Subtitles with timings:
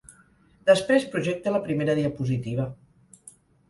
[0.69, 2.71] Després projecta la primera diapositiva.